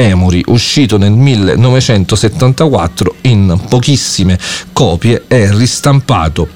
[0.00, 4.38] Emory, uscito nel 1974 in pochissime
[4.72, 6.48] copie e ristampato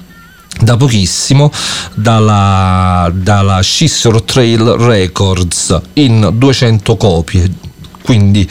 [0.61, 1.51] da pochissimo
[1.93, 7.53] dalla, dalla Scissor Trail Records in 200 copie.
[8.01, 8.49] Quindi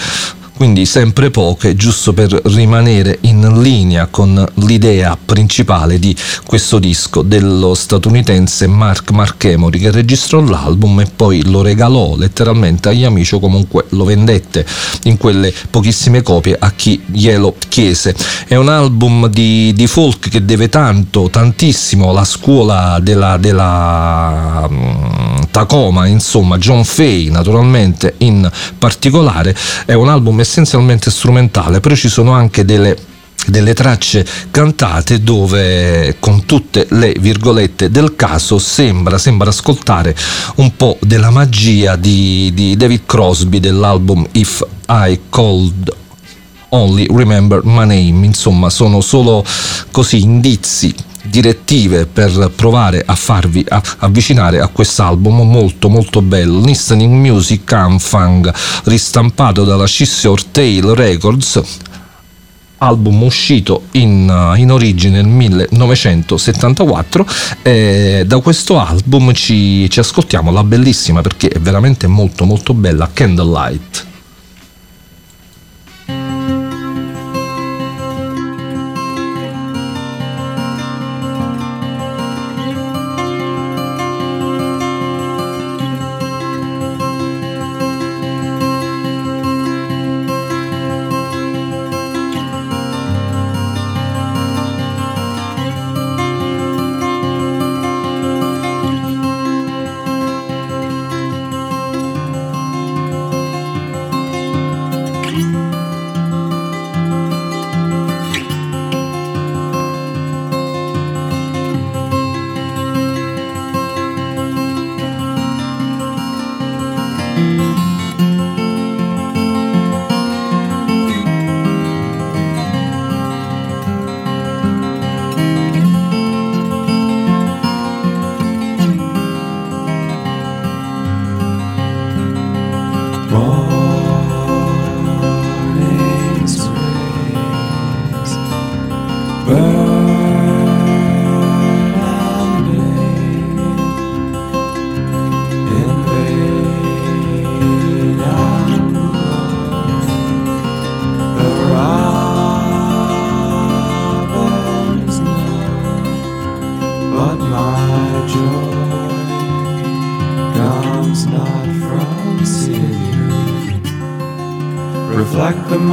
[0.56, 7.74] quindi sempre poche, giusto per rimanere in linea con l'idea principale di questo disco dello
[7.74, 9.10] statunitense Mark
[9.44, 14.64] Emory che registrò l'album e poi lo regalò letteralmente agli amici o comunque lo vendette
[15.04, 18.14] in quelle pochissime copie a chi glielo chiese.
[18.46, 25.46] È un album di, di folk che deve tanto, tantissimo alla scuola della, della um,
[25.50, 28.48] Tacoma, insomma, John Fay naturalmente in
[28.78, 33.12] particolare, è un album essenzialmente strumentale, però ci sono anche delle
[33.46, 40.16] delle tracce cantate dove con tutte le virgolette del caso sembra, sembra ascoltare
[40.56, 45.94] un po' della magia di, di David Crosby dell'album If I Cold
[46.70, 48.24] Only Remember My Name.
[48.24, 49.44] Insomma sono solo
[49.90, 53.64] così indizi direttive per provare a farvi
[53.98, 56.60] avvicinare a quest'album molto molto bello.
[56.60, 58.52] Listening Music Anfang
[58.84, 61.60] ristampato dalla Cissor Tail Records.
[62.78, 67.26] Album uscito in, in, origine nel 1974
[67.62, 73.08] e da questo album ci, ci ascoltiamo la bellissima perché è veramente molto molto bella
[73.10, 74.12] Candlelight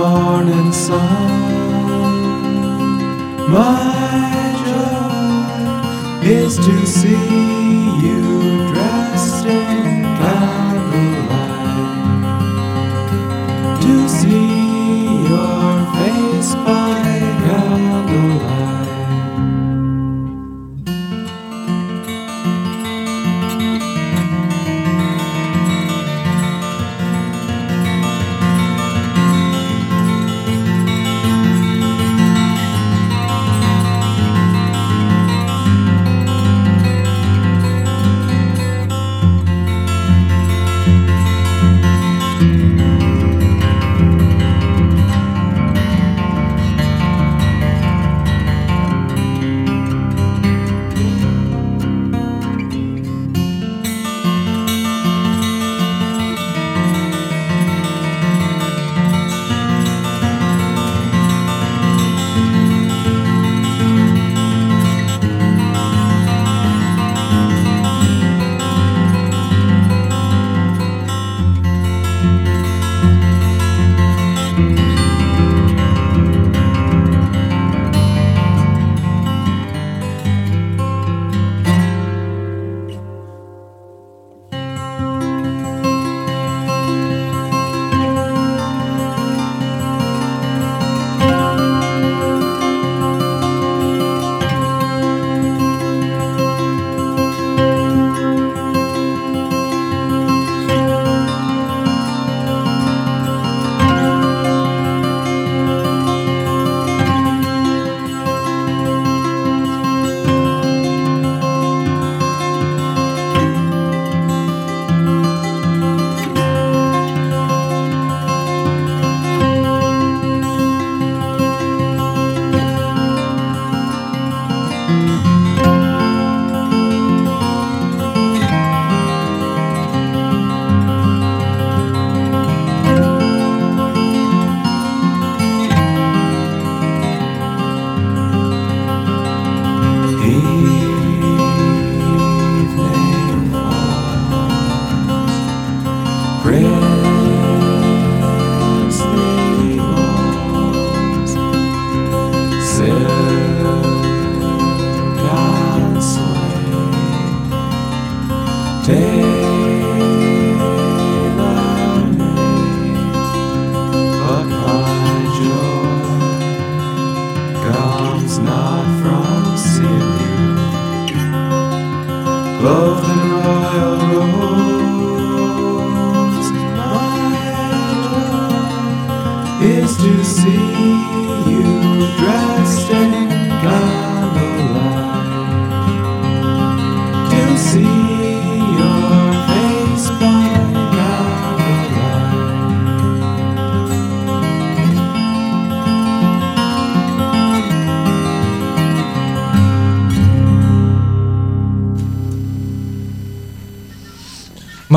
[0.01, 1.29] morning sun.
[3.51, 7.60] My joy is to see.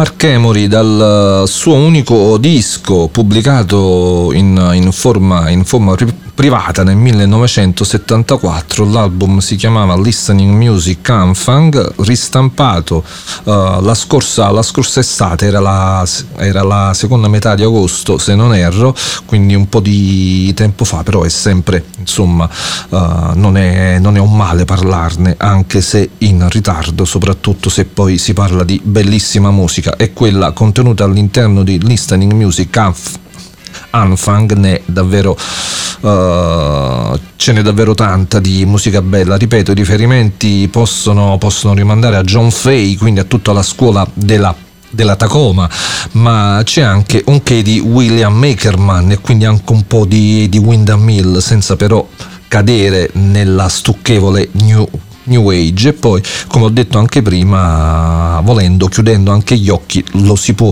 [0.05, 5.95] Mark Emory dal suo unico disco pubblicato in, in, forma, in forma
[6.35, 13.05] privata nel 1974, l'album si chiamava Listening Music Anfang, ristampato
[13.45, 16.05] uh, la, scorsa, la, scorsa, estate, era la,
[16.37, 18.95] era la, seconda metà di agosto se non erro,
[19.27, 22.49] quindi un po' di tempo fa, però è sempre, insomma,
[22.89, 22.97] uh,
[23.35, 28.33] non, è, non, è, un male parlarne, anche se in ritardo, soprattutto se poi si
[28.33, 33.23] parla di bellissima musica, è quella contenuta all'interno di Listening Music Anfang
[33.95, 35.37] Anfang ne davvero,
[36.01, 39.37] uh, ce n'è davvero tanta di musica bella.
[39.37, 44.55] Ripeto, i riferimenti possono, possono rimandare a John Fay, quindi a tutta la scuola della
[44.91, 45.69] della Tacoma,
[46.13, 50.59] ma c'è anche un che di William Makerman e quindi anche un po' di, di
[50.59, 52.07] Windham Mill, senza però
[52.47, 54.89] cadere nella stucchevole New
[55.25, 60.37] New Age e poi come ho detto anche prima volendo chiudendo anche gli occhi lo
[60.37, 60.71] si può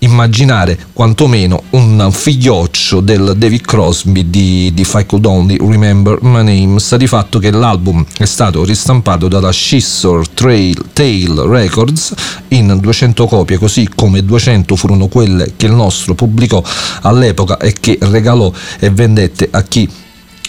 [0.00, 6.78] immaginare quantomeno un figlioccio del David Crosby di, di I Could Only Remember My Name.
[6.78, 12.14] Sta di fatto che l'album è stato ristampato dalla Scissor Trail Tail Records
[12.48, 16.62] in 200 copie così come 200 furono quelle che il nostro pubblicò
[17.02, 19.88] all'epoca e che regalò e vendette a chi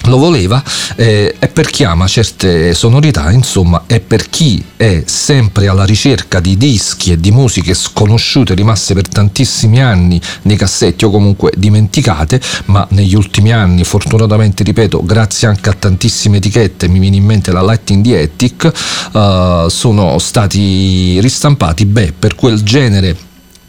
[0.06, 0.64] lo voleva
[0.96, 6.40] eh, e per chi ama certe sonorità, insomma, è per chi è sempre alla ricerca
[6.40, 12.42] di dischi e di musiche sconosciute, rimaste per tantissimi anni nei cassetti o comunque dimenticate,
[12.66, 17.52] ma negli ultimi anni, fortunatamente, ripeto, grazie anche a tantissime etichette, mi viene in mente
[17.52, 18.72] la Lighting the Attic,
[19.14, 23.16] uh, sono stati ristampati, beh, per quel genere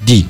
[0.03, 0.27] di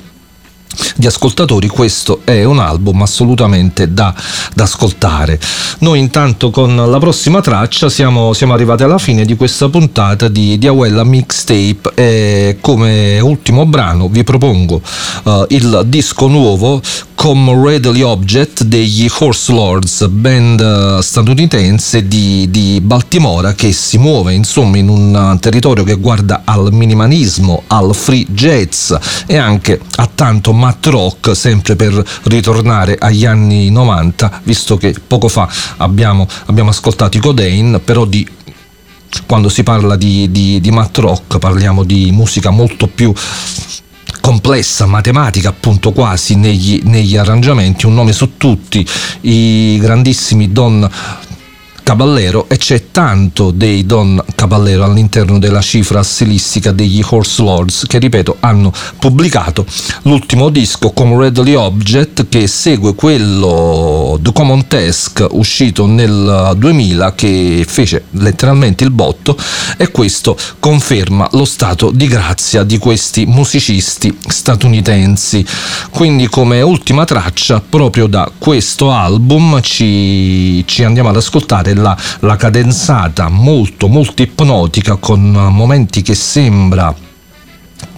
[0.95, 4.13] di ascoltatori questo è un album assolutamente da,
[4.53, 5.39] da ascoltare.
[5.79, 10.57] Noi intanto con la prossima traccia siamo, siamo, arrivati alla fine di questa puntata di,
[10.57, 14.81] di Awella Mixtape e come ultimo brano vi propongo
[15.23, 16.81] uh, il disco nuovo
[17.15, 24.33] Come Readily Object degli Horse Lords band uh, statunitense di, di Baltimora che si muove
[24.33, 28.93] insomma in un territorio che guarda al minimalismo al free jazz
[29.25, 31.91] e anche a tanto matt rock, sempre per
[32.23, 38.25] ritornare agli anni 90, visto che poco fa abbiamo, abbiamo ascoltato i Codain, però di
[39.27, 43.13] quando si parla di, di, di matt rock parliamo di musica molto più
[44.21, 48.87] complessa, matematica appunto quasi negli, negli, arrangiamenti, un nome su tutti,
[49.21, 50.89] i grandissimi Don
[51.83, 57.99] Caballero e c'è tanto dei Don Caballero all'interno della cifra stilistica degli Horse Lords che
[57.99, 59.65] ripeto hanno pubblicato
[60.03, 67.65] l'ultimo disco come Readily Object che segue quello The Common Task uscito nel 2000 che
[67.67, 69.37] fece letteralmente il botto
[69.77, 75.45] e questo conferma lo stato di grazia di questi musicisti statunitensi.
[75.89, 82.35] Quindi come ultima traccia proprio da questo album ci, ci andiamo ad ascoltare la, la
[82.35, 86.93] cadenzata molto molto ipnotica con momenti che sembra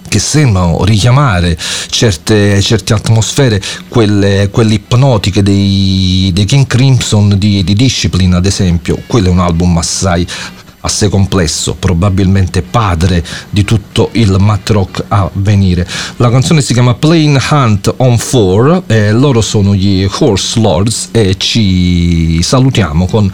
[0.08, 1.58] che sembrano richiamare
[1.88, 9.02] certe, certe atmosfere, quelle, quelle ipnotiche dei, dei, King Crimson di, di Discipline, ad esempio.
[9.06, 10.26] Quello è un album assai
[10.86, 15.86] assai complesso, probabilmente padre di tutto il mat rock a venire.
[16.16, 21.34] La canzone si chiama Plain Hunt on 4 e loro sono gli Horse Lords e
[21.36, 23.30] ci salutiamo con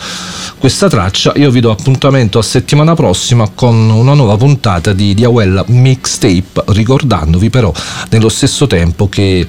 [0.59, 1.33] questa traccia.
[1.37, 7.51] Io vi do appuntamento a settimana prossima con una nuova puntata di Diawella Mixtape, ricordandovi
[7.51, 7.73] però
[8.09, 9.47] nello stesso tempo che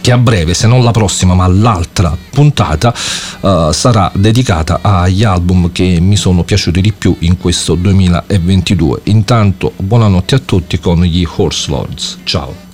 [0.00, 2.94] che a breve, se non la prossima ma l'altra puntata,
[3.40, 9.00] uh, sarà dedicata agli album che mi sono piaciuti di più in questo 2022.
[9.04, 12.18] Intanto buonanotte a tutti con gli Horse Lords.
[12.24, 12.69] Ciao.